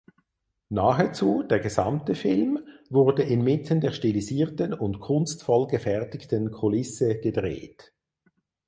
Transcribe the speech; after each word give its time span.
Nahezu 0.69 1.43
der 1.43 1.59
gesamte 1.59 2.15
Film 2.15 2.57
wurde 2.89 3.21
inmitten 3.21 3.81
der 3.81 3.91
stilisierten 3.91 4.73
und 4.73 4.99
kunstvoll 4.99 5.67
gefertigten 5.67 6.49
Kulisse 6.49 7.19
gedreht. 7.19 7.93